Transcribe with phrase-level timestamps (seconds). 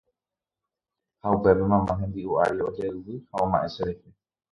[1.21, 4.09] Ha upépe mamá hembi'u ári ojayvy ha oma'ẽ cherehe